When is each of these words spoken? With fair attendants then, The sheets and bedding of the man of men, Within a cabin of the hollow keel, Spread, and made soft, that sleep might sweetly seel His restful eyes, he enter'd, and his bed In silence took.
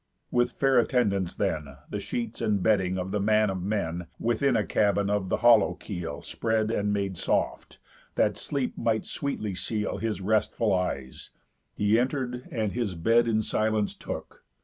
With 0.31 0.53
fair 0.53 0.79
attendants 0.79 1.35
then, 1.35 1.75
The 1.91 1.99
sheets 1.99 2.41
and 2.41 2.63
bedding 2.63 2.97
of 2.97 3.11
the 3.11 3.19
man 3.19 3.51
of 3.51 3.61
men, 3.61 4.07
Within 4.17 4.57
a 4.57 4.65
cabin 4.65 5.11
of 5.11 5.29
the 5.29 5.37
hollow 5.45 5.75
keel, 5.75 6.23
Spread, 6.23 6.71
and 6.71 6.91
made 6.91 7.17
soft, 7.17 7.77
that 8.15 8.35
sleep 8.35 8.75
might 8.75 9.05
sweetly 9.05 9.53
seel 9.53 9.97
His 9.99 10.19
restful 10.19 10.73
eyes, 10.73 11.29
he 11.75 11.99
enter'd, 11.99 12.47
and 12.51 12.71
his 12.71 12.95
bed 12.95 13.27
In 13.27 13.43
silence 13.43 13.93
took. 13.93 14.43